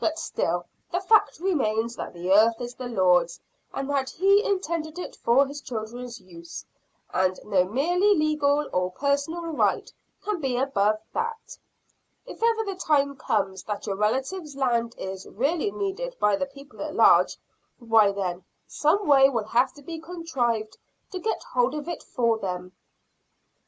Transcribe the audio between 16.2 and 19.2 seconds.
the people at large, why then some